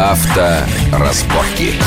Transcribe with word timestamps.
Авторазборки. 0.00 1.78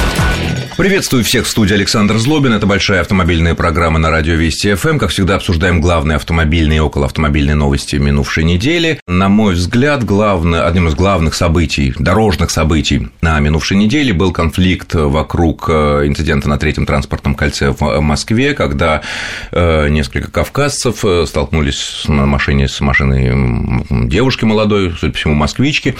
Приветствую 0.75 1.23
всех 1.23 1.45
в 1.45 1.49
студии 1.49 1.75
Александр 1.75 2.17
Злобин. 2.17 2.51
Это 2.51 2.65
большая 2.65 3.01
автомобильная 3.01 3.53
программа 3.53 3.99
на 3.99 4.09
радио 4.09 4.33
Вести 4.33 4.73
ФМ. 4.73 4.97
Как 4.97 5.11
всегда, 5.11 5.35
обсуждаем 5.35 5.81
главные 5.81 6.15
автомобильные 6.15 6.77
и 6.77 6.79
околоавтомобильные 6.79 7.53
новости 7.53 7.97
минувшей 7.97 8.43
недели. 8.43 8.99
На 9.05 9.29
мой 9.29 9.53
взгляд, 9.53 10.03
главное, 10.03 10.65
одним 10.65 10.87
из 10.87 10.95
главных 10.95 11.35
событий, 11.35 11.93
дорожных 11.99 12.49
событий 12.49 13.09
на 13.21 13.39
минувшей 13.39 13.77
неделе 13.77 14.13
был 14.13 14.31
конфликт 14.31 14.95
вокруг 14.95 15.69
э, 15.69 16.07
инцидента 16.07 16.49
на 16.49 16.57
третьем 16.57 16.87
транспортном 16.87 17.35
кольце 17.35 17.69
в 17.69 17.99
Москве, 17.99 18.55
когда 18.55 19.03
э, 19.51 19.89
несколько 19.89 20.31
кавказцев 20.31 21.05
э, 21.05 21.27
столкнулись 21.27 22.05
на 22.07 22.25
машине 22.25 22.67
с 22.67 22.81
машиной 22.81 23.85
девушки 24.07 24.43
молодой, 24.45 24.91
судя 24.99 25.11
по 25.11 25.19
всему, 25.19 25.35
москвички. 25.35 25.95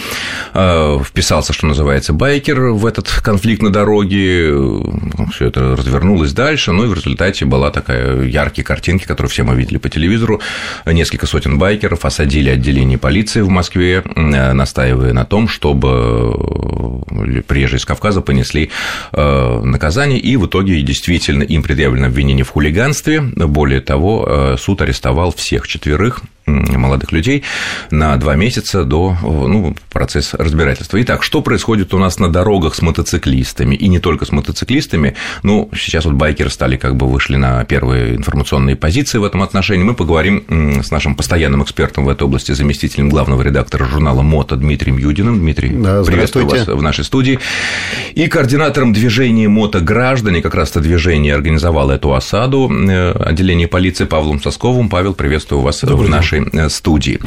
Вписался, 0.52 1.54
что 1.54 1.68
называется, 1.68 2.12
байкер 2.12 2.72
в 2.72 2.88
этот 2.88 3.08
конфликт 3.22 3.62
на 3.62 3.70
дороге 3.70 4.63
все 5.32 5.48
это 5.48 5.76
развернулось 5.76 6.34
дальше, 6.34 6.72
ну 6.72 6.86
и 6.86 6.88
в 6.88 6.94
результате 6.94 7.46
была 7.46 7.72
такая 7.72 8.24
яркие 8.24 8.66
картинки, 8.66 9.06
которые 9.06 9.30
все 9.30 9.44
мы 9.44 9.56
видели 9.56 9.78
по 9.78 9.90
телевизору. 9.90 10.42
Несколько 10.86 11.26
сотен 11.26 11.58
байкеров 11.58 12.06
осадили 12.06 12.50
отделение 12.50 12.98
полиции 12.98 13.42
в 13.42 13.50
Москве, 13.50 14.04
э, 14.04 14.54
настаивая 14.54 15.14
на 15.14 15.26
том, 15.26 15.48
чтобы 15.48 16.34
э, 17.10 17.42
приезжие 17.48 17.80
из 17.80 17.86
Кавказа 17.86 18.22
понесли 18.22 18.70
э, 19.12 19.62
наказание, 19.64 20.20
и 20.20 20.36
в 20.38 20.48
итоге 20.48 20.82
действительно 20.82 21.44
им 21.44 21.64
предъявлено 21.64 22.08
обвинение 22.08 22.46
в 22.46 22.50
хулиганстве. 22.50 23.22
Более 23.22 23.82
того, 23.82 24.58
суд 24.58 24.82
арестовал 24.82 25.34
всех 25.34 25.68
четверых 25.68 26.22
молодых 26.46 27.12
людей 27.12 27.44
на 27.92 28.16
два 28.18 28.36
месяца 28.36 28.84
до 28.84 29.18
ну, 29.22 29.76
процесса 29.92 30.38
разбирательства. 30.38 31.02
Итак, 31.02 31.24
что 31.24 31.42
происходит 31.42 31.94
у 31.94 31.98
нас 31.98 32.20
на 32.20 32.32
дорогах 32.32 32.76
с 32.76 32.82
мотоциклистами, 32.82 33.76
и 33.76 33.88
не 33.88 34.00
только 34.00 34.26
с 34.26 34.32
мотоциклистами, 34.32 35.16
ну, 35.44 35.70
сейчас 35.76 36.06
вот 36.06 36.16
байкеры 36.16 36.50
стали 36.50 36.78
как 36.78 36.96
бы 36.96 37.08
вышли 37.08 37.36
на 37.36 37.64
первые 37.66 38.16
информационные 38.16 38.76
позиции 38.76 39.18
в 39.18 39.24
этом 39.24 39.42
отношении, 39.42 39.84
мы 39.84 39.94
поговорим 39.94 40.44
с 40.84 40.92
нашим 40.92 41.16
постоянным 41.16 41.64
экспертом 41.64 42.06
в 42.06 42.10
этой 42.10 42.24
области, 42.24 42.52
заместителем 42.52 43.10
главного 43.10 43.42
редактора 43.42 43.86
журнала 43.86 44.22
«Мото» 44.22 44.56
Дмитрием 44.56 44.98
Юдиным. 44.98 45.40
Дмитрий, 45.40 45.70
да, 45.70 46.04
приветствую 46.04 46.48
вас 46.48 46.68
в 46.68 46.82
нашей 46.82 47.04
студии. 47.04 47.40
И 48.14 48.28
координатором 48.28 48.94
движения 48.94 49.48
«Мото 49.48 49.80
граждане», 49.80 50.42
как 50.42 50.56
раз 50.56 50.72
это 50.72 50.82
движение 50.82 51.34
организовало 51.34 51.94
эту 51.94 52.14
осаду, 52.14 52.72
э, 52.72 53.12
отделение 53.12 53.68
полиции 53.68 54.06
Павлом 54.06 54.42
Сосковым. 54.42 54.90
Павел, 54.90 55.14
приветствую 55.14 55.62
вас 55.62 55.82
Добрый 55.82 56.08
в 56.08 56.10
нашей 56.10 56.33
нашей 56.34 56.66
э, 56.66 56.70
студии. 56.70 57.20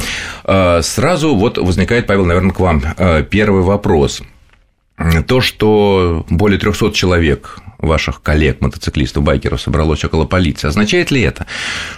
Э, 0.45 0.81
сразу 0.83 1.35
вот 1.35 1.59
возникает, 1.59 2.07
Павел, 2.07 2.27
наверное, 2.27 2.53
к 2.53 2.61
вам 2.61 2.83
э, 2.97 3.25
первый 3.29 3.62
вопрос. 3.62 4.23
То, 5.27 5.41
что 5.43 6.25
более 6.31 6.59
300 6.59 6.93
человек 6.93 7.59
ваших 7.79 8.23
коллег, 8.23 8.62
мотоциклистов, 8.62 9.23
байкеров 9.23 9.61
собралось 9.61 10.03
около 10.05 10.25
полиции, 10.25 10.69
означает 10.69 11.11
ли 11.11 11.21
это, 11.21 11.47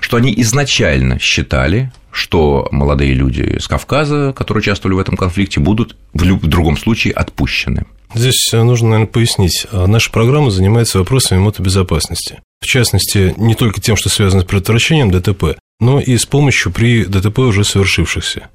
что 0.01 0.17
они 0.17 0.35
изначально 0.39 1.21
считали, 1.21 1.93
что 2.11 2.67
молодые 2.73 3.15
люди 3.15 3.59
с 3.61 3.69
Кавказа, 3.69 4.35
которые 4.37 4.63
участвовали 4.63 4.97
в 4.97 4.99
этом 4.99 5.17
конфликте, 5.17 5.61
будут 5.61 5.97
в 6.13 6.49
другом 6.49 6.77
случае 6.77 7.15
отпущены? 7.15 7.87
Здесь 8.15 8.51
нужно, 8.53 8.89
наверное, 8.89 9.13
пояснить. 9.13 9.67
Наша 9.71 10.11
программа 10.11 10.51
занимается 10.51 10.99
вопросами 10.99 11.39
мотобезопасности. 11.39 12.41
В 12.61 12.67
частности, 12.67 13.35
не 13.37 13.55
только 13.55 13.81
тем, 13.81 13.97
что 13.97 14.09
связано 14.09 14.43
с 14.43 14.47
предотвращением 14.47 15.13
ДТП, 15.13 15.57
но 15.81 16.01
и 16.01 16.17
с 16.17 16.27
помощью 16.27 16.73
при 16.73 17.05
ДТП 17.05 17.39
уже 17.41 17.65
совершившихся. 17.65 18.49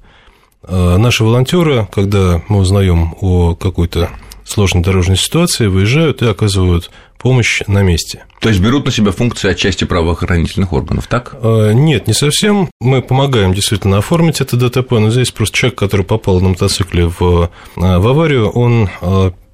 А 0.62 0.96
наши 0.98 1.24
волонтеры, 1.24 1.88
когда 1.92 2.42
мы 2.48 2.58
узнаем 2.58 3.14
о 3.20 3.54
какой-то 3.54 4.10
сложной 4.44 4.82
дорожной 4.82 5.16
ситуации, 5.16 5.66
выезжают 5.66 6.22
и 6.22 6.26
оказывают 6.26 6.90
помощь 7.18 7.62
на 7.66 7.82
месте. 7.82 8.24
То 8.40 8.50
есть 8.50 8.60
берут 8.60 8.84
на 8.84 8.92
себя 8.92 9.10
функции 9.10 9.50
отчасти 9.50 9.84
правоохранительных 9.84 10.74
органов, 10.74 11.06
так? 11.06 11.36
А, 11.40 11.72
нет, 11.72 12.06
не 12.06 12.12
совсем. 12.12 12.68
Мы 12.80 13.00
помогаем 13.00 13.54
действительно 13.54 13.98
оформить 13.98 14.42
это 14.42 14.56
ДТП, 14.56 14.92
но 14.92 15.10
здесь 15.10 15.30
просто 15.30 15.56
человек, 15.56 15.78
который 15.78 16.04
попал 16.04 16.40
на 16.40 16.50
мотоцикле 16.50 17.06
в, 17.06 17.50
а, 17.76 17.98
в 17.98 18.06
аварию, 18.06 18.50
он 18.50 18.90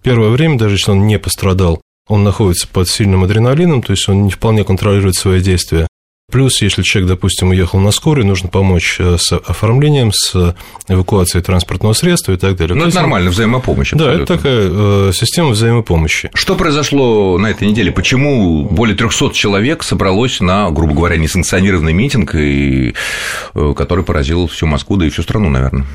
первое 0.02 0.30
время, 0.30 0.58
даже 0.58 0.74
если 0.76 0.90
он 0.90 1.06
не 1.06 1.18
пострадал, 1.18 1.80
он 2.08 2.24
находится 2.24 2.66
под 2.66 2.88
сильным 2.88 3.22
адреналином, 3.22 3.82
то 3.82 3.92
есть 3.92 4.08
он 4.08 4.24
не 4.24 4.30
вполне 4.30 4.64
контролирует 4.64 5.14
свои 5.14 5.40
действия. 5.40 5.86
Плюс, 6.30 6.62
если 6.62 6.82
человек, 6.82 7.08
допустим, 7.08 7.50
уехал 7.50 7.80
на 7.80 7.90
скорой, 7.90 8.24
нужно 8.24 8.48
помочь 8.48 8.96
э, 8.98 9.16
с 9.18 9.32
оформлением, 9.32 10.12
с 10.12 10.54
эвакуацией 10.88 11.42
транспортного 11.42 11.92
средства 11.92 12.32
и 12.32 12.36
так 12.36 12.56
далее. 12.56 12.76
Ну, 12.76 12.86
это 12.86 12.96
нормально, 12.96 13.30
взаимопомощь. 13.30 13.92
Да, 13.92 14.12
это 14.12 14.26
такая 14.26 14.68
э, 14.70 15.12
система 15.14 15.50
взаимопомощи. 15.50 16.30
Что 16.34 16.54
произошло 16.54 17.38
на 17.38 17.48
этой 17.48 17.66
неделе? 17.66 17.90
Почему 17.90 18.64
более 18.64 18.96
300 18.96 19.32
человек 19.32 19.82
собралось 19.82 20.40
на, 20.40 20.70
грубо 20.70 20.94
говоря, 20.94 21.16
несанкционированный 21.16 21.92
митинг, 21.92 22.34
и, 22.34 22.94
э, 23.54 23.74
который 23.76 24.04
поразил 24.04 24.46
всю 24.46 24.66
Москву, 24.66 24.96
да 24.96 25.06
и 25.06 25.10
всю 25.10 25.22
страну, 25.22 25.50
наверное? 25.50 25.86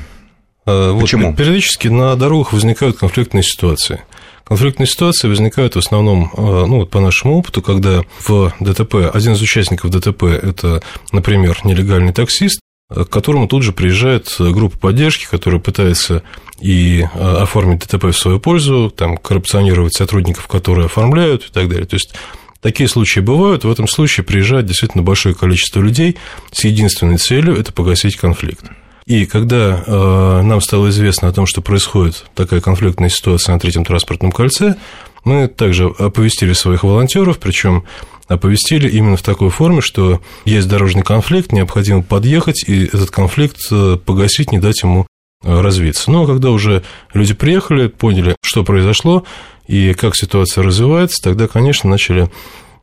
Почему? 0.64 1.28
Вот, 1.28 1.36
периодически 1.36 1.86
на 1.86 2.16
дорогах 2.16 2.52
возникают 2.52 2.96
конфликтные 2.96 3.44
ситуации. 3.44 4.00
Конфликтные 4.46 4.86
ситуации 4.86 5.26
возникают 5.26 5.74
в 5.74 5.78
основном, 5.78 6.30
э, 6.32 6.40
ну, 6.66 6.78
вот 6.78 6.90
по 6.90 7.00
нашему 7.00 7.36
опыту, 7.36 7.62
когда 7.62 8.02
в 8.20 8.52
ДТП, 8.60 9.10
один 9.12 9.32
из 9.32 9.42
участников 9.42 9.90
ДТП– 9.90 10.22
это, 10.24 10.82
например, 11.10 11.58
нелегальный 11.64 12.12
таксист, 12.12 12.60
к 12.88 13.06
которому 13.06 13.48
тут 13.48 13.64
же 13.64 13.72
приезжает 13.72 14.32
группа 14.38 14.78
поддержки, 14.78 15.26
которая 15.28 15.60
пытается 15.60 16.22
и 16.60 17.00
э, 17.02 17.36
оформить 17.42 17.80
ДТП 17.80 18.04
в 18.04 18.12
свою 18.12 18.38
пользу, 18.38 18.92
там, 18.96 19.16
коррупционировать 19.16 19.94
сотрудников, 19.94 20.46
которые 20.46 20.86
оформляют 20.86 21.44
и 21.48 21.52
так 21.52 21.68
далее. 21.68 21.86
То 21.86 21.96
есть 21.96 22.14
Такие 22.60 22.88
случаи 22.88 23.20
бывают. 23.20 23.62
В 23.62 23.70
этом 23.70 23.86
случае 23.86 24.24
приезжает 24.24 24.66
действительно 24.66 25.04
большое 25.04 25.36
количество 25.36 25.80
людей 25.80 26.16
с 26.50 26.64
единственной 26.64 27.16
целью– 27.16 27.54
это 27.58 27.72
погасить 27.72 28.16
конфликт. 28.16 28.64
И 29.06 29.24
когда 29.24 29.84
э, 29.86 30.42
нам 30.42 30.60
стало 30.60 30.88
известно 30.88 31.28
о 31.28 31.32
том, 31.32 31.46
что 31.46 31.62
происходит 31.62 32.26
такая 32.34 32.60
конфликтная 32.60 33.08
ситуация 33.08 33.52
на 33.52 33.60
третьем 33.60 33.84
транспортном 33.84 34.32
кольце, 34.32 34.74
мы 35.22 35.46
также 35.46 35.86
оповестили 35.86 36.52
своих 36.52 36.82
волонтеров, 36.82 37.38
причем 37.38 37.84
оповестили 38.26 38.88
именно 38.88 39.16
в 39.16 39.22
такой 39.22 39.50
форме, 39.50 39.80
что 39.80 40.20
есть 40.44 40.68
дорожный 40.68 41.02
конфликт, 41.02 41.52
необходимо 41.52 42.02
подъехать 42.02 42.64
и 42.68 42.86
этот 42.86 43.12
конфликт 43.12 43.58
э, 43.70 43.96
погасить, 44.04 44.50
не 44.50 44.58
дать 44.58 44.82
ему 44.82 45.06
э, 45.44 45.60
развиться. 45.60 46.10
Но 46.10 46.26
когда 46.26 46.50
уже 46.50 46.82
люди 47.14 47.32
приехали, 47.32 47.86
поняли, 47.86 48.34
что 48.42 48.64
произошло 48.64 49.24
и 49.68 49.94
как 49.94 50.16
ситуация 50.16 50.64
развивается, 50.64 51.22
тогда, 51.22 51.46
конечно, 51.46 51.88
начали 51.88 52.22
а, 52.22 52.30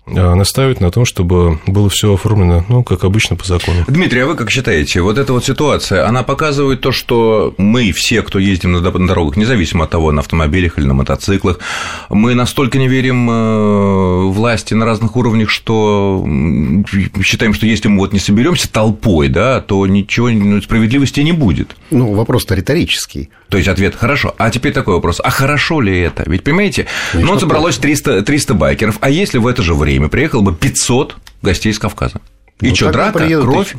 настаивать 0.05 0.81
на 0.81 0.91
том, 0.91 1.05
чтобы 1.05 1.59
было 1.65 1.89
все 1.89 2.13
оформлено, 2.13 2.65
ну, 2.67 2.83
как 2.83 3.03
обычно, 3.03 3.35
по 3.35 3.45
закону. 3.45 3.85
Дмитрий, 3.87 4.21
а 4.21 4.27
вы 4.27 4.35
как 4.35 4.51
считаете, 4.51 5.01
вот 5.01 5.17
эта 5.17 5.31
вот 5.31 5.45
ситуация, 5.45 6.07
она 6.07 6.23
показывает 6.23 6.81
то, 6.81 6.91
что 6.91 7.53
мы 7.57 7.91
все, 7.93 8.21
кто 8.21 8.39
ездим 8.39 8.73
на 8.73 8.81
дорогах, 8.81 9.37
независимо 9.37 9.85
от 9.85 9.91
того, 9.91 10.11
на 10.11 10.19
автомобилях 10.19 10.77
или 10.77 10.85
на 10.85 10.93
мотоциклах, 10.93 11.59
мы 12.09 12.35
настолько 12.35 12.77
не 12.77 12.87
верим 12.87 13.29
э, 13.29 14.23
власти 14.31 14.73
на 14.73 14.85
разных 14.85 15.15
уровнях, 15.15 15.49
что 15.49 16.25
считаем, 17.23 17.53
что 17.53 17.65
если 17.65 17.87
мы 17.87 17.99
вот 17.99 18.13
не 18.13 18.19
соберемся 18.19 18.71
толпой, 18.71 19.29
да, 19.29 19.61
то 19.61 19.87
ничего 19.87 20.29
ну, 20.29 20.61
справедливости 20.61 21.21
не 21.21 21.31
будет. 21.31 21.75
Ну, 21.91 22.13
вопрос-то 22.13 22.55
риторический. 22.55 23.29
То 23.49 23.57
есть 23.57 23.69
ответ 23.69 23.95
хорошо. 23.95 24.33
А 24.37 24.49
теперь 24.49 24.73
такой 24.73 24.95
вопрос: 24.95 25.21
а 25.23 25.29
хорошо 25.29 25.79
ли 25.79 25.97
это? 25.99 26.23
Ведь 26.25 26.43
понимаете, 26.43 26.87
ну, 27.13 27.39
собралось 27.39 27.77
300, 27.77 28.23
300 28.23 28.53
байкеров, 28.55 28.97
а 28.99 29.09
если 29.09 29.37
в 29.37 29.47
это 29.47 29.61
же 29.61 29.75
время 29.75 29.92
время 29.93 30.09
приехало 30.09 30.41
бы 30.41 30.53
500 30.53 31.15
гостей 31.41 31.71
из 31.71 31.79
Кавказа. 31.79 32.21
И 32.61 32.69
ну, 32.69 32.75
что, 32.75 32.91
драка, 32.91 33.27
кровь? 33.41 33.75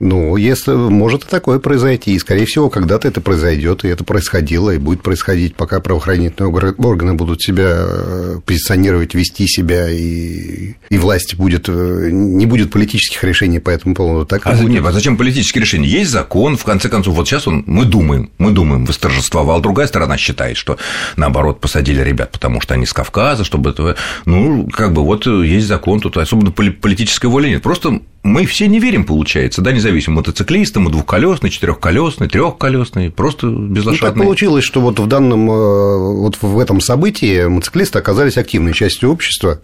Ну, 0.00 0.36
если 0.36 0.72
может 0.72 1.24
и 1.24 1.28
такое 1.28 1.58
произойти, 1.58 2.14
и, 2.14 2.18
скорее 2.20 2.46
всего, 2.46 2.70
когда-то 2.70 3.08
это 3.08 3.20
произойдет, 3.20 3.84
и 3.84 3.88
это 3.88 4.04
происходило, 4.04 4.70
и 4.70 4.78
будет 4.78 5.02
происходить, 5.02 5.56
пока 5.56 5.80
правоохранительные 5.80 6.52
органы 6.78 7.14
будут 7.14 7.42
себя 7.42 7.74
э, 7.78 8.40
позиционировать, 8.46 9.14
вести 9.14 9.48
себя, 9.48 9.90
и, 9.90 10.74
и 10.88 10.98
власть 10.98 11.34
будет, 11.34 11.68
э, 11.68 12.10
не 12.12 12.46
будет 12.46 12.70
политических 12.70 13.24
решений 13.24 13.58
по 13.58 13.70
этому 13.70 13.96
поводу. 13.96 14.24
Так 14.24 14.42
а. 14.46 14.54
Нет, 14.54 14.84
а 14.86 14.92
зачем 14.92 15.16
политические 15.16 15.62
решения? 15.62 15.88
Есть 15.88 16.12
закон, 16.12 16.56
в 16.56 16.64
конце 16.64 16.88
концов, 16.88 17.16
вот 17.16 17.26
сейчас 17.26 17.48
он, 17.48 17.64
мы 17.66 17.84
думаем, 17.84 18.30
мы 18.38 18.52
думаем, 18.52 18.84
восторжествовал, 18.84 19.60
другая 19.60 19.88
сторона 19.88 20.16
считает, 20.16 20.56
что, 20.56 20.78
наоборот, 21.16 21.60
посадили 21.60 22.02
ребят, 22.02 22.30
потому 22.30 22.60
что 22.60 22.74
они 22.74 22.86
с 22.86 22.92
Кавказа, 22.92 23.42
чтобы 23.42 23.70
это, 23.70 23.96
ну, 24.26 24.68
как 24.68 24.92
бы 24.92 25.02
вот 25.02 25.26
есть 25.26 25.66
закон, 25.66 25.98
тут 25.98 26.16
особенно 26.18 26.52
политической 26.52 27.26
воли 27.26 27.48
нет, 27.48 27.62
просто 27.62 28.00
мы 28.22 28.46
все 28.46 28.66
не 28.66 28.80
верим, 28.80 29.04
получается, 29.04 29.62
да, 29.62 29.72
независимо, 29.72 30.16
мотоциклистам, 30.16 30.90
двухколесный, 30.90 31.50
четырехколесный, 31.50 32.28
трехколесный, 32.28 33.10
просто 33.10 33.46
безлошадный. 33.48 34.08
Ну, 34.08 34.14
так 34.14 34.24
получилось, 34.24 34.64
что 34.64 34.80
вот 34.80 34.98
в 34.98 35.06
данном, 35.06 35.50
э, 35.50 36.12
вот 36.14 36.38
в 36.40 36.58
этом 36.58 36.80
событии 36.80 37.46
мотоциклисты 37.46 37.98
оказались 37.98 38.36
активной 38.36 38.72
частью 38.72 39.10
общества, 39.10 39.60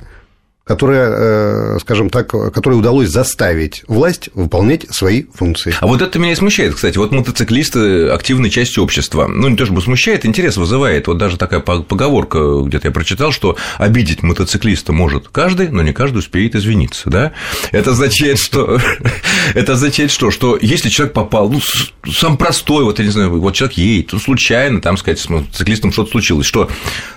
которая, 0.64 1.10
э, 1.76 1.78
скажем 1.80 2.08
так, 2.08 2.28
которой 2.28 2.78
удалось 2.78 3.10
заставить 3.10 3.82
власть 3.86 4.30
выполнять 4.32 4.86
свои 4.90 5.24
функции. 5.34 5.74
А 5.78 5.86
вот 5.86 6.00
это 6.00 6.18
меня 6.18 6.32
и 6.32 6.36
смущает, 6.36 6.74
кстати. 6.74 6.96
Вот 6.96 7.12
мотоциклисты– 7.12 8.08
активная 8.10 8.48
часть 8.48 8.78
общества. 8.78 9.26
Ну, 9.28 9.48
не 9.48 9.56
то 9.56 9.66
чтобы 9.66 9.82
смущает, 9.82 10.24
интерес 10.24 10.56
вызывает. 10.56 11.06
Вот 11.06 11.18
даже 11.18 11.36
такая 11.36 11.60
поговорка, 11.60 12.62
где-то 12.64 12.88
я 12.88 12.92
прочитал, 12.92 13.30
что 13.30 13.56
обидеть 13.76 14.22
мотоциклиста 14.22 14.94
может 14.94 15.28
каждый, 15.28 15.68
но 15.68 15.82
не 15.82 15.92
каждый 15.92 16.18
успеет 16.18 16.54
извиниться, 16.54 17.10
да? 17.10 17.32
Это 17.70 17.90
означает, 17.90 18.38
что… 18.38 18.80
это 19.54 19.74
означает 19.74 20.10
что? 20.10 20.30
Что 20.30 20.58
если 20.60 20.88
человек 20.88 21.12
попал, 21.12 21.50
ну, 21.50 21.60
сам 22.10 22.38
простой, 22.38 22.84
вот, 22.84 22.98
я 22.98 23.04
не 23.04 23.10
знаю, 23.10 23.38
вот 23.38 23.54
человек 23.54 23.76
едет, 23.76 24.12
ну, 24.14 24.18
случайно, 24.18 24.80
там, 24.80 24.96
сказать, 24.96 25.18
с 25.18 25.28
мотоциклистом 25.28 25.92
что-то 25.92 26.12
случилось, 26.12 26.46
что 26.46 26.70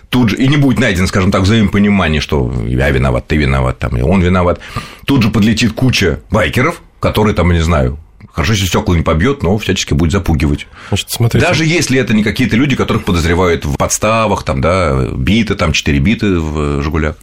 тут 0.09 0.29
же 0.29 0.37
и 0.37 0.47
не 0.47 0.57
будет 0.57 0.79
найден, 0.79 1.07
скажем 1.07 1.31
так, 1.31 1.41
взаимопонимание, 1.41 2.21
что 2.21 2.51
я 2.67 2.89
виноват, 2.89 3.27
ты 3.27 3.37
виноват, 3.37 3.79
там, 3.79 3.97
и 3.97 4.01
он 4.01 4.21
виноват. 4.21 4.59
Тут 5.05 5.23
же 5.23 5.29
подлетит 5.29 5.73
куча 5.73 6.19
байкеров, 6.29 6.81
которые 6.99 7.35
там, 7.35 7.51
не 7.51 7.59
знаю, 7.61 7.97
Хорошо, 8.31 8.53
если 8.53 8.67
стекла 8.67 8.95
не 8.95 9.01
побьет, 9.01 9.41
но 9.41 9.57
всячески 9.57 9.95
будет 9.95 10.11
запугивать. 10.11 10.67
Значит, 10.89 11.09
смотрите. 11.09 11.43
Даже 11.45 11.65
если 11.65 11.99
это 11.99 12.13
не 12.13 12.23
какие-то 12.23 12.55
люди, 12.55 12.75
которых 12.75 13.03
подозревают 13.03 13.65
в 13.65 13.75
подставах, 13.77 14.43
там, 14.43 14.61
да, 14.61 15.07
биты, 15.07 15.55
там, 15.55 15.73
4 15.73 15.97
биты 15.99 16.39
в 16.39 16.83
«Жигулях». 16.83 17.15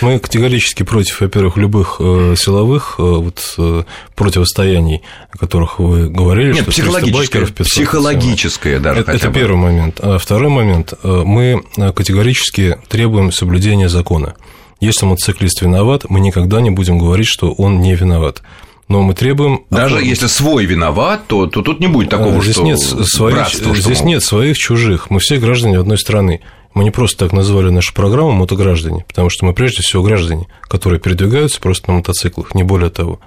Мы 0.00 0.20
категорически 0.20 0.84
против, 0.84 1.20
во-первых, 1.20 1.56
любых 1.56 1.96
э, 1.98 2.36
силовых 2.38 2.94
э, 2.98 3.02
вот, 3.02 3.54
э, 3.58 3.82
противостояний, 4.14 5.02
о 5.32 5.38
которых 5.38 5.80
вы 5.80 6.08
говорили. 6.08 6.52
Нет, 6.52 6.62
что 6.62 6.70
психологическое, 6.70 7.46
психологическое 7.46 8.78
даже. 8.78 9.00
Это, 9.00 9.12
это 9.12 9.32
первый 9.32 9.56
момент. 9.56 9.98
А 10.00 10.18
второй 10.18 10.50
момент. 10.50 10.94
Мы 11.02 11.64
категорически 11.74 12.78
требуем 12.88 13.32
соблюдения 13.32 13.88
закона. 13.88 14.36
Если 14.78 15.04
мотоциклист 15.06 15.62
виноват, 15.62 16.04
мы 16.08 16.20
никогда 16.20 16.60
не 16.60 16.70
будем 16.70 16.98
говорить, 16.98 17.26
что 17.26 17.50
он 17.52 17.80
не 17.80 17.94
виноват 17.94 18.42
но 18.88 19.02
мы 19.02 19.14
требуем... 19.14 19.64
Даже 19.70 19.96
оформить. 19.96 20.10
если 20.10 20.26
свой 20.26 20.66
виноват, 20.66 21.26
то, 21.26 21.46
то 21.46 21.62
тут 21.62 21.80
не 21.80 21.86
будет 21.86 22.10
такого, 22.10 22.42
здесь 22.42 22.56
что 22.56 22.64
нет 22.64 22.78
своих, 22.78 23.36
братство, 23.36 23.74
Здесь 23.74 23.98
что 23.98 24.06
нет 24.06 24.22
своих, 24.22 24.58
чужих. 24.58 25.10
Мы 25.10 25.20
все 25.20 25.38
граждане 25.38 25.78
одной 25.78 25.98
страны. 25.98 26.40
Мы 26.74 26.84
не 26.84 26.90
просто 26.90 27.18
так 27.18 27.32
назвали 27.32 27.70
нашу 27.70 27.94
программу 27.94 28.32
«Мотограждане», 28.32 29.04
потому 29.06 29.30
что 29.30 29.46
мы 29.46 29.54
прежде 29.54 29.82
всего 29.82 30.02
граждане, 30.02 30.48
которые 30.62 30.98
передвигаются 30.98 31.60
просто 31.60 31.90
на 31.90 31.98
мотоциклах, 31.98 32.54
не 32.54 32.64
более 32.64 32.90
того. 32.90 33.20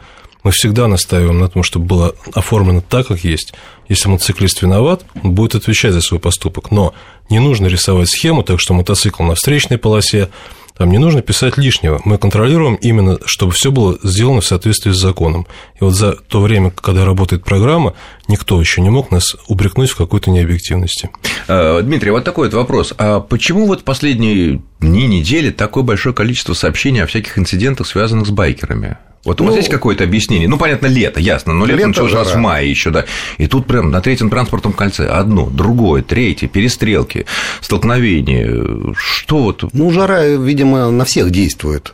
Мы 0.43 0.51
всегда 0.51 0.87
настаиваем 0.87 1.39
на 1.39 1.49
том, 1.49 1.63
чтобы 1.63 1.85
было 1.85 2.15
оформлено 2.33 2.81
так, 2.81 3.07
как 3.07 3.23
есть. 3.23 3.53
Если 3.89 4.09
мотоциклист 4.09 4.61
виноват, 4.61 5.05
он 5.23 5.31
будет 5.31 5.55
отвечать 5.55 5.93
за 5.93 6.01
свой 6.01 6.19
поступок. 6.19 6.71
Но 6.71 6.93
не 7.29 7.39
нужно 7.39 7.67
рисовать 7.67 8.09
схему, 8.09 8.43
так 8.43 8.59
что 8.59 8.73
мотоцикл 8.73 9.23
на 9.23 9.35
встречной 9.35 9.77
полосе, 9.77 10.29
там 10.77 10.91
не 10.91 10.99
нужно 10.99 11.21
писать 11.21 11.57
лишнего. 11.57 11.99
Мы 12.05 12.17
контролируем 12.17 12.75
именно, 12.75 13.17
чтобы 13.25 13.51
все 13.51 13.71
было 13.71 13.97
сделано 14.03 14.41
в 14.41 14.45
соответствии 14.45 14.91
с 14.91 14.97
законом. 14.97 15.47
И 15.79 15.83
вот 15.83 15.95
за 15.95 16.13
то 16.13 16.41
время, 16.41 16.71
когда 16.71 17.05
работает 17.05 17.43
программа, 17.43 17.93
никто 18.27 18.59
еще 18.59 18.81
не 18.81 18.89
мог 18.89 19.11
нас 19.11 19.35
упрекнуть 19.47 19.89
в 19.89 19.95
какой-то 19.95 20.31
необъективности. 20.31 21.09
А, 21.47 21.81
Дмитрий, 21.81 22.11
вот 22.11 22.23
такой 22.23 22.47
вот 22.47 22.55
вопрос. 22.55 22.93
А 22.97 23.19
почему 23.19 23.65
вот 23.65 23.83
последние 23.83 24.61
дни, 24.79 25.07
недели 25.07 25.51
такое 25.51 25.83
большое 25.83 26.13
количество 26.13 26.53
сообщений 26.53 27.03
о 27.03 27.07
всяких 27.07 27.37
инцидентах, 27.37 27.87
связанных 27.87 28.27
с 28.27 28.31
байкерами? 28.31 28.97
Вот 29.25 29.41
у 29.41 29.43
вас 29.43 29.55
ну, 29.55 29.57
есть 29.57 29.69
какое-то 29.69 30.05
объяснение? 30.05 30.47
Ну, 30.47 30.57
понятно, 30.57 30.87
лето, 30.87 31.19
ясно, 31.19 31.53
но 31.53 31.65
лето, 31.65 31.77
лето 31.79 32.01
началось 32.01 32.31
в 32.31 32.37
мае 32.37 32.69
еще, 32.69 32.91
да. 32.91 33.05
И 33.37 33.47
тут 33.47 33.67
прям 33.67 33.91
на 33.91 33.99
третьем 33.99 34.29
транспортном 34.29 34.71
кольце 34.71 35.05
одно, 35.05 35.49
другое, 35.49 36.01
третье, 36.01 36.47
перестрелки, 36.47 37.25
столкновения. 37.59 38.93
Что 38.95 39.39
вот? 39.39 39.65
Ну, 39.73 39.91
жара, 39.91 40.23
видимо, 40.23 40.91
на 40.91 41.03
всех 41.03 41.31
действует. 41.31 41.93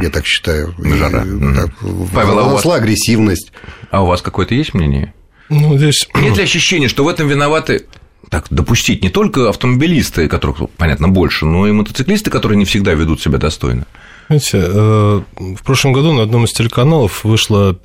Я 0.00 0.08
так 0.08 0.24
считаю. 0.24 0.74
Жара. 0.78 1.22
И, 1.24 1.54
так, 1.54 1.70
Павел, 2.14 2.38
а 2.38 2.46
у 2.46 2.50
вас... 2.50 2.64
агрессивность. 2.64 3.52
А 3.90 4.02
у 4.02 4.06
вас 4.06 4.22
какое-то 4.22 4.54
есть 4.54 4.72
мнение? 4.72 5.12
Ну, 5.50 5.76
здесь... 5.76 6.08
Нет 6.14 6.36
ли 6.36 6.44
ощущения, 6.44 6.88
что 6.88 7.04
в 7.04 7.08
этом 7.08 7.28
виноваты 7.28 7.86
так 8.30 8.46
допустить 8.50 9.02
не 9.02 9.10
только 9.10 9.48
автомобилисты, 9.48 10.28
которых, 10.28 10.70
понятно, 10.76 11.08
больше, 11.08 11.44
но 11.44 11.66
и 11.66 11.72
мотоциклисты, 11.72 12.30
которые 12.30 12.56
не 12.56 12.64
всегда 12.64 12.94
ведут 12.94 13.20
себя 13.20 13.38
достойно? 13.38 13.86
Знаете, 14.28 14.62
э, 14.64 15.22
в 15.36 15.62
прошлом 15.64 15.92
году 15.92 16.12
на 16.12 16.22
одном 16.22 16.44
из 16.44 16.52
телеканалов 16.52 17.24
вышла 17.24 17.76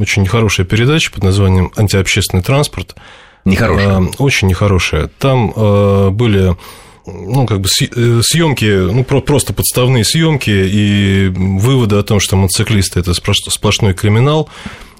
очень 0.00 0.22
нехорошая 0.22 0.66
передача 0.66 1.12
под 1.12 1.22
названием 1.22 1.70
«Антиобщественный 1.76 2.42
транспорт». 2.42 2.96
Нехорошая? 3.44 4.00
Э, 4.00 4.06
очень 4.18 4.48
нехорошая. 4.48 5.08
Там 5.20 5.52
э, 5.54 6.10
были 6.10 6.56
ну, 7.06 7.46
как 7.46 7.60
бы 7.60 7.68
съемки, 7.68 8.90
ну, 8.92 9.04
просто 9.04 9.52
подставные 9.52 10.04
съемки 10.04 10.50
и 10.50 11.28
выводы 11.28 11.96
о 11.96 12.02
том, 12.02 12.20
что 12.20 12.36
мотоциклисты 12.36 13.00
это 13.00 13.14
сплошной 13.14 13.94
криминал. 13.94 14.48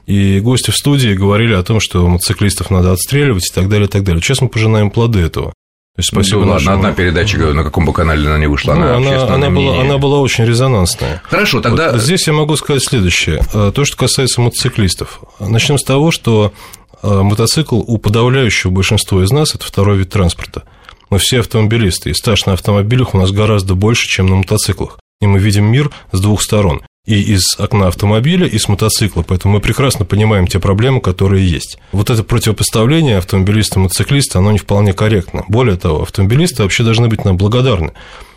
И 0.07 0.41
гости 0.41 0.71
в 0.71 0.77
студии 0.77 1.15
говорили 1.15 1.55
о 1.55 1.63
том, 1.63 1.81
что 1.81 2.07
мотоциклистов 2.07 2.71
надо 2.71 2.93
отстреливать 2.93 3.49
и 3.51 3.55
так 3.55 3.69
далее, 3.69 3.87
и 3.87 3.91
так 3.91 4.03
далее. 4.03 4.21
Сейчас 4.21 4.41
мы 4.41 4.49
пожинаем 4.49 4.91
плоды 4.91 5.21
этого. 5.21 5.53
То 5.95 6.01
есть, 6.01 6.09
спасибо 6.09 6.41
ну, 6.41 6.55
нашему... 6.55 6.77
одна 6.77 6.93
передача, 6.93 7.37
на 7.37 7.63
каком 7.65 7.85
бы 7.85 7.93
канале 7.93 8.27
она 8.27 8.39
не 8.39 8.47
вышла, 8.47 8.73
ну, 8.73 8.81
она, 8.81 8.97
она, 8.97 9.35
она, 9.35 9.51
была, 9.51 9.81
она 9.83 9.99
была 9.99 10.21
очень 10.21 10.45
резонансная. 10.45 11.21
Хорошо, 11.23 11.61
тогда... 11.61 11.93
Вот 11.93 12.01
здесь 12.01 12.27
я 12.27 12.33
могу 12.33 12.57
сказать 12.57 12.83
следующее. 12.83 13.43
Э, 13.53 13.73
то, 13.75 13.85
что 13.85 13.99
касается 13.99 14.41
мотоциклистов. 14.41 15.21
Начнем 15.39 15.77
с 15.77 15.85
того, 15.85 16.11
что 16.11 16.55
э, 17.03 17.09
мотоцикл 17.23 17.79
у 17.87 17.99
подавляющего 17.99 18.71
большинства 18.71 19.23
из 19.23 19.31
нас– 19.31 19.55
это 19.55 19.67
второй 19.67 19.99
вид 19.99 20.09
транспорта. 20.09 20.63
Мы 21.11 21.19
все 21.19 21.41
автомобилисты, 21.41 22.09
и 22.09 22.15
стаж 22.15 22.47
на 22.47 22.55
автомобилях 22.55 23.15
у 23.15 23.19
нас 23.19 23.31
гораздо 23.31 23.75
больше, 23.75 24.09
чем 24.09 24.29
на 24.29 24.37
мотоциклах. 24.37 24.99
И 25.21 25.27
мы 25.27 25.41
видим 25.41 25.67
мир 25.67 25.91
с 26.11 26.21
двух 26.21 26.43
сторон 26.43 26.81
и 27.05 27.21
из 27.21 27.59
окна 27.59 27.89
автомобиля, 27.89 28.47
и 28.47 28.59
с 28.59 28.69
мотоцикла, 28.69 29.23
поэтому 29.23 29.55
мы 29.55 29.61
прекрасно 29.61 30.05
понимаем 30.05 30.47
те 30.47 30.61
проблемы, 30.61 31.01
которые 31.01 31.49
есть. 31.49 31.79
Вот 31.91 32.11
это 32.11 32.23
противопоставление 32.23 33.19
автомобилиста 33.19 33.81
и 33.81 33.83
мотоциклиста, 33.83 34.39
оно 34.39 34.53
не 34.53 34.59
вполне 34.59 34.93
корректно. 34.93 35.45
Более 35.49 35.77
того, 35.77 36.03
автомобилисты 36.03 36.63
вообще 36.63 36.85
должны 36.85 37.09
быть 37.09 37.25
нам 37.25 37.37
благодарны, 37.37 37.93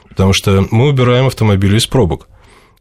потому 0.09 0.33
что 0.33 0.67
мы 0.71 0.87
убираем 0.89 1.27
автомобили 1.27 1.77
из 1.77 1.85
пробок. 1.85 2.27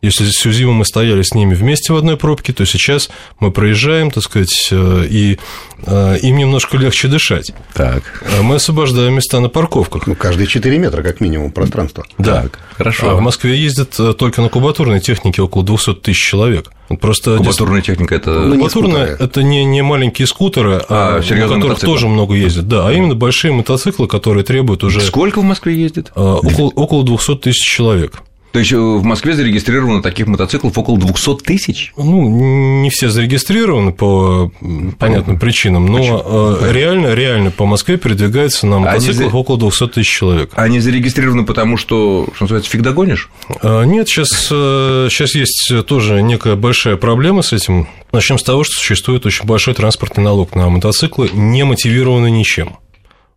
Если 0.04 0.26
всю 0.26 0.52
зиму 0.52 0.74
мы 0.74 0.84
стояли 0.84 1.22
с 1.22 1.32
ними 1.32 1.54
вместе 1.54 1.94
в 1.94 1.96
одной 1.96 2.18
пробке, 2.18 2.52
то 2.52 2.66
сейчас 2.66 3.08
мы 3.40 3.50
проезжаем, 3.50 4.10
так 4.10 4.22
сказать, 4.22 4.68
э, 4.70 5.06
и 5.08 5.38
э, 5.86 6.18
им 6.20 6.36
немножко 6.36 6.76
легче 6.76 7.08
дышать. 7.08 7.52
Так. 7.72 8.22
А 8.36 8.42
мы 8.42 8.56
освобождаем 8.56 9.14
места 9.14 9.40
на 9.40 9.48
парковках. 9.48 10.06
Ну, 10.06 10.14
каждые 10.14 10.46
4 10.46 10.78
метра, 10.78 11.02
как 11.02 11.22
минимум, 11.22 11.52
пространство. 11.52 12.04
Да. 12.18 12.42
Так, 12.42 12.58
хорошо. 12.76 13.12
А 13.12 13.14
в 13.14 13.22
Москве 13.22 13.56
ездят 13.56 13.98
э, 13.98 14.12
только 14.12 14.42
на 14.42 14.50
кубатурной 14.50 15.00
технике 15.00 15.40
около 15.40 15.64
200 15.64 15.94
тысяч 15.94 16.22
человек. 16.22 16.70
Просто 17.00 17.38
Кубатурная 17.38 17.80
техника 17.80 18.14
это. 18.14 18.40
Ну, 18.40 18.56
Кубатурная 18.56 19.16
не 19.16 19.24
это 19.24 19.42
не, 19.42 19.64
не 19.64 19.80
маленькие 19.80 20.26
скутеры, 20.26 20.82
а, 20.86 21.16
а 21.16 21.34
на 21.34 21.40
которых 21.40 21.62
мотоциклы. 21.62 21.94
тоже 21.94 22.08
много 22.08 22.34
ездят. 22.34 22.68
Да, 22.68 22.88
а 22.88 22.92
именно 22.92 23.14
большие 23.14 23.52
мотоциклы, 23.54 24.06
которые 24.06 24.44
требуют 24.44 24.84
уже. 24.84 25.00
Сколько 25.00 25.40
в 25.40 25.44
Москве 25.44 25.74
ездит? 25.74 26.12
Около, 26.14 26.68
около 26.68 27.04
200 27.04 27.36
тысяч 27.36 27.64
человек. 27.64 28.22
То 28.54 28.60
есть 28.60 28.70
э, 28.70 28.76
в 28.76 29.02
Москве 29.02 29.34
зарегистрировано 29.34 30.00
таких 30.00 30.28
мотоциклов 30.28 30.78
около 30.78 30.96
200 30.96 31.38
тысяч? 31.38 31.92
Ну, 31.96 32.82
не 32.82 32.88
все 32.88 33.08
зарегистрированы 33.08 33.90
по 33.90 34.52
понятным 35.00 35.40
причинам, 35.40 35.86
но 35.86 35.98
Почему? 35.98 36.22
Э, 36.24 36.72
реально, 36.72 37.14
реально 37.14 37.50
по 37.50 37.66
Москве 37.66 37.96
передвигается 37.96 38.68
на 38.68 38.78
мотоциклах 38.78 39.32
Они 39.32 39.40
около 39.40 39.58
200 39.58 39.88
тысяч 39.88 40.08
человек. 40.08 40.52
Они 40.54 40.78
зарегистрированы 40.78 41.44
потому, 41.44 41.76
что, 41.76 42.28
что 42.32 42.44
называется, 42.44 42.70
фиг 42.70 42.82
догонишь? 42.82 43.28
А, 43.60 43.82
нет, 43.82 44.08
сейчас, 44.08 44.28
сейчас 44.28 45.34
э, 45.34 45.40
есть 45.40 45.72
тоже 45.86 46.22
некая 46.22 46.54
большая 46.54 46.96
проблема 46.96 47.42
с 47.42 47.52
этим. 47.52 47.88
Начнем 48.12 48.38
с 48.38 48.44
того, 48.44 48.62
что 48.62 48.74
существует 48.76 49.26
очень 49.26 49.46
большой 49.46 49.74
транспортный 49.74 50.22
налог 50.22 50.54
на 50.54 50.68
мотоциклы, 50.68 51.28
не 51.32 51.64
мотивированный 51.64 52.30
ничем. 52.30 52.76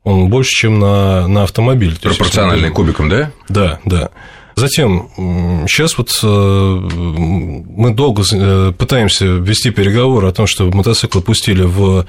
Он 0.03 0.29
больше, 0.29 0.51
чем 0.51 0.77
на, 0.77 1.27
на 1.27 1.41
автомобиль. 1.41 1.97
Пропорциональный 2.00 2.69
кубиком, 2.69 3.09
да? 3.09 3.31
Да, 3.50 3.79
да. 3.83 4.12
Затем, 4.57 5.07
сейчас 5.67 5.99
вот 5.99 6.19
э, 6.23 6.27
мы 6.27 7.93
долго 7.93 8.23
э, 8.33 8.73
пытаемся 8.75 9.25
вести 9.25 9.69
переговоры 9.69 10.27
о 10.27 10.31
том, 10.31 10.47
чтобы 10.47 10.75
мотоциклы 10.75 11.21
пустили 11.21 11.61
в 11.61 12.07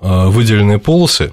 э, 0.00 0.26
выделенные 0.26 0.80
полосы, 0.80 1.32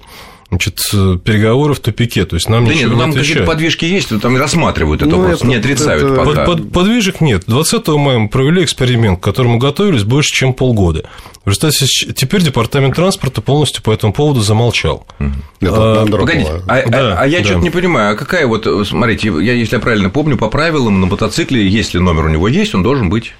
значит, 0.51 0.79
переговоры 1.23 1.73
в 1.73 1.79
тупике, 1.79 2.25
то 2.25 2.35
есть 2.35 2.49
нам 2.49 2.65
да 2.65 2.73
ничего 2.73 2.89
нет, 2.89 2.97
ну, 2.97 2.99
там 2.99 3.13
какие-то 3.13 3.43
подвижки 3.45 3.85
есть, 3.85 4.09
там 4.21 4.35
рассматривают 4.37 5.01
это, 5.01 5.09
ну, 5.09 5.21
вопрос, 5.21 5.39
это 5.39 5.47
не 5.47 5.55
отрицают 5.55 6.03
это... 6.03 6.15
пока. 6.15 6.45
Под, 6.45 6.57
под, 6.57 6.73
подвижек 6.73 7.21
нет. 7.21 7.43
20 7.47 7.87
мая 7.87 8.19
мы 8.19 8.29
провели 8.29 8.63
эксперимент, 8.63 9.21
к 9.21 9.23
которому 9.23 9.57
готовились 9.57 10.03
больше, 10.03 10.31
чем 10.31 10.53
полгода. 10.53 11.05
В 11.45 11.47
результате 11.47 11.85
теперь 12.13 12.41
департамент 12.41 12.95
транспорта 12.95 13.41
полностью 13.41 13.81
по 13.81 13.91
этому 13.91 14.11
поводу 14.11 14.41
замолчал. 14.41 15.07
А, 15.19 16.05
погодите, 16.05 16.61
а, 16.67 16.87
да, 16.87 17.13
а, 17.13 17.21
а 17.21 17.27
я 17.27 17.39
да. 17.39 17.45
что-то 17.45 17.61
не 17.61 17.69
понимаю, 17.69 18.13
а 18.13 18.15
какая 18.17 18.45
вот, 18.45 18.67
смотрите, 18.85 19.29
я, 19.29 19.53
если 19.53 19.77
я 19.77 19.79
правильно 19.79 20.09
помню, 20.09 20.37
по 20.37 20.49
правилам 20.49 20.99
на 20.99 21.07
мотоцикле, 21.07 21.65
если 21.65 21.97
номер 21.97 22.25
у 22.25 22.29
него 22.29 22.49
есть, 22.49 22.75
он 22.75 22.83
должен 22.83 23.09
быть 23.09 23.33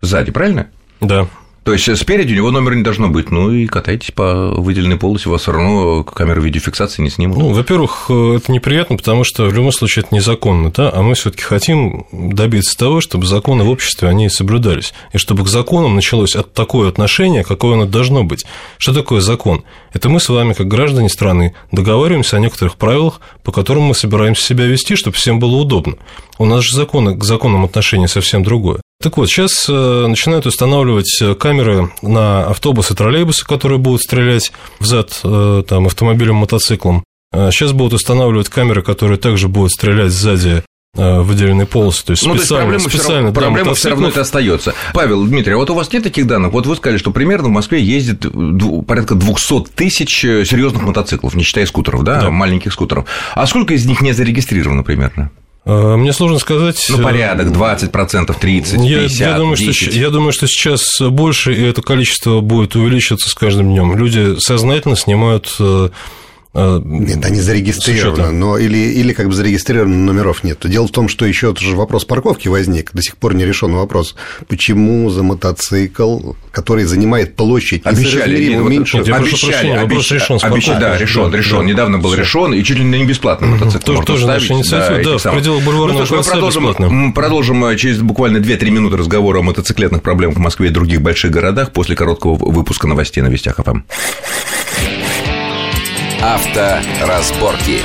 сзади, 0.00 0.30
правильно? 0.30 0.68
Да. 1.00 1.26
То 1.64 1.72
есть 1.72 1.96
спереди 1.96 2.32
у 2.32 2.36
него 2.36 2.50
номера 2.50 2.74
не 2.74 2.82
должно 2.82 3.08
быть, 3.08 3.30
ну 3.30 3.52
и 3.52 3.66
катайтесь 3.66 4.10
по 4.10 4.50
выделенной 4.50 4.96
полосе, 4.96 5.28
у 5.28 5.32
вас 5.32 5.42
все 5.42 5.52
равно 5.52 6.02
камеры 6.02 6.42
видеофиксации 6.42 7.02
не 7.02 7.10
снимут. 7.10 7.38
Ну, 7.38 7.52
во-первых, 7.52 8.10
это 8.10 8.50
неприятно, 8.50 8.96
потому 8.96 9.22
что 9.22 9.44
в 9.44 9.54
любом 9.54 9.70
случае 9.70 10.04
это 10.04 10.14
незаконно, 10.14 10.72
да, 10.72 10.90
а 10.92 11.02
мы 11.02 11.14
все 11.14 11.30
таки 11.30 11.44
хотим 11.44 12.06
добиться 12.10 12.76
того, 12.76 13.00
чтобы 13.00 13.26
законы 13.26 13.62
в 13.62 13.70
обществе, 13.70 14.08
они 14.08 14.28
соблюдались, 14.28 14.92
и 15.12 15.18
чтобы 15.18 15.44
к 15.44 15.48
законам 15.48 15.94
началось 15.94 16.34
от 16.34 16.52
такое 16.52 16.88
отношение, 16.88 17.44
какое 17.44 17.74
оно 17.74 17.86
должно 17.86 18.24
быть. 18.24 18.44
Что 18.78 18.92
такое 18.92 19.20
закон? 19.20 19.62
Это 19.92 20.08
мы 20.08 20.18
с 20.18 20.28
вами, 20.28 20.54
как 20.54 20.66
граждане 20.66 21.08
страны, 21.08 21.54
договариваемся 21.70 22.38
о 22.38 22.40
некоторых 22.40 22.74
правилах, 22.74 23.20
по 23.44 23.52
которым 23.52 23.84
мы 23.84 23.94
собираемся 23.94 24.44
себя 24.44 24.66
вести, 24.66 24.96
чтобы 24.96 25.16
всем 25.16 25.38
было 25.38 25.54
удобно. 25.54 25.94
У 26.38 26.44
нас 26.44 26.64
же 26.64 26.74
законы 26.74 27.16
к 27.16 27.22
законам 27.22 27.64
отношения 27.64 28.08
совсем 28.08 28.42
другое. 28.42 28.80
Так 29.02 29.16
вот, 29.16 29.28
сейчас 29.28 29.66
э, 29.68 30.06
начинают 30.06 30.46
устанавливать 30.46 31.20
э, 31.20 31.34
камеры 31.34 31.90
на 32.02 32.46
автобусы, 32.46 32.94
троллейбусы, 32.94 33.44
которые 33.44 33.78
будут 33.78 34.02
стрелять 34.02 34.52
в 34.78 34.86
зад 34.86 35.20
э, 35.24 35.64
там, 35.66 35.86
автомобилем, 35.86 36.36
мотоциклом. 36.36 37.02
Сейчас 37.34 37.72
будут 37.72 37.94
устанавливать 37.94 38.50
камеры, 38.50 38.82
которые 38.82 39.18
также 39.18 39.48
будут 39.48 39.72
стрелять 39.72 40.12
сзади 40.12 40.62
выделенной 40.94 41.64
полосы, 41.64 42.04
то 42.04 42.10
есть 42.10 42.26
ну, 42.26 42.36
специально, 42.36 42.66
то 42.66 42.74
есть 42.74 42.84
проблема, 42.84 42.90
специально 42.90 43.30
все 43.32 43.40
равно, 43.40 43.54
проблема 43.54 43.74
все 43.74 43.88
равно 43.88 44.08
это 44.08 44.20
остается. 44.20 44.74
Павел 44.92 45.24
Дмитрий, 45.24 45.54
а 45.54 45.56
вот 45.56 45.70
у 45.70 45.74
вас 45.74 45.90
нет 45.90 46.02
таких 46.02 46.26
данных? 46.26 46.52
Вот 46.52 46.66
вы 46.66 46.76
сказали, 46.76 46.98
что 46.98 47.10
примерно 47.10 47.48
в 47.48 47.50
Москве 47.50 47.82
ездит 47.82 48.26
порядка 48.86 49.14
200 49.14 49.70
тысяч 49.74 50.14
серьезных 50.20 50.82
мотоциклов, 50.82 51.34
не 51.34 51.44
считая 51.44 51.64
скутеров, 51.64 52.04
да, 52.04 52.20
да, 52.20 52.30
маленьких 52.30 52.70
скутеров. 52.74 53.06
А 53.34 53.46
сколько 53.46 53.72
из 53.72 53.86
них 53.86 54.02
не 54.02 54.12
зарегистрировано 54.12 54.82
примерно? 54.82 55.30
Э, 55.64 55.96
мне 55.96 56.12
сложно 56.12 56.38
сказать. 56.38 56.84
Ну, 56.88 56.98
порядок 56.98 57.48
20%, 57.48 57.90
30%, 57.90 58.40
50%. 58.40 58.84
Я, 58.84 59.02
я, 59.02 59.36
думаю, 59.36 59.56
10%. 59.56 59.72
Что, 59.72 59.90
я 59.90 60.10
думаю, 60.10 60.32
что 60.32 60.46
сейчас 60.46 61.00
больше, 61.00 61.54
и 61.54 61.62
это 61.62 61.82
количество 61.82 62.40
будет 62.40 62.74
увеличиваться 62.74 63.28
с 63.28 63.34
каждым 63.34 63.70
днем. 63.70 63.96
Люди 63.96 64.38
сознательно 64.40 64.96
снимают 64.96 65.54
э, 65.60 65.90
нет, 66.54 67.24
они 67.24 67.40
зарегистрированы, 67.40 68.30
но 68.30 68.58
или, 68.58 68.76
или 68.76 69.14
как 69.14 69.28
бы 69.28 69.32
зарегистрированы, 69.32 69.96
номеров 69.96 70.44
нет. 70.44 70.58
Дело 70.64 70.86
в 70.86 70.90
том, 70.90 71.08
что 71.08 71.24
еще 71.24 71.48
тот 71.48 71.60
же 71.60 71.74
вопрос 71.76 72.04
парковки 72.04 72.48
возник, 72.48 72.92
до 72.92 73.02
сих 73.02 73.16
пор 73.16 73.34
не 73.34 73.46
решен 73.46 73.72
вопрос, 73.74 74.16
почему 74.48 75.08
за 75.08 75.22
мотоцикл, 75.22 76.32
который 76.50 76.84
занимает 76.84 77.36
площадь 77.36 77.82
обещали, 77.84 78.48
нет, 78.50 78.64
меньше... 78.64 78.98
Нет, 78.98 79.08
обещали, 79.08 79.78
вопрос 79.78 80.10
решен, 80.10 80.38
обещали, 80.42 80.80
да, 80.80 80.98
решен, 80.98 81.30
да, 81.30 81.38
решен, 81.38 81.60
да, 81.60 81.64
недавно 81.64 81.98
был 81.98 82.14
решен, 82.14 82.52
и 82.52 82.62
чуть 82.62 82.78
ли 82.78 82.84
не 82.84 83.06
бесплатно 83.06 83.46
мотоцикл 83.46 83.84
тоже, 83.84 84.02
тоже 84.02 84.26
наша 84.26 84.52
инициатива, 84.52 85.02
да, 85.02 85.22
да 85.22 85.30
в 85.30 85.34
пределах 85.34 85.64
бульварного 85.64 86.06
ну, 86.08 86.16
мы 86.16 86.22
продолжим, 86.22 86.66
бесплатно. 86.66 87.12
продолжим 87.14 87.64
э, 87.64 87.76
через 87.76 88.00
буквально 88.00 88.38
2-3 88.38 88.70
минуты 88.70 88.98
разговора 88.98 89.38
о 89.38 89.42
мотоциклетных 89.42 90.02
проблемах 90.02 90.36
в 90.36 90.40
Москве 90.40 90.68
и 90.68 90.70
других 90.70 91.00
больших 91.00 91.30
городах 91.30 91.72
после 91.72 91.96
короткого 91.96 92.34
выпуска 92.34 92.86
новостей 92.86 93.22
на 93.22 93.28
Вестях 93.28 93.56
ФМ. 93.56 93.80
Авторазборки. 96.22 97.82